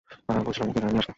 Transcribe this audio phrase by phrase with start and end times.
[0.27, 1.09] আরে, আমি বলেছিলাম ওকে এখানে নিয়ে আসতে।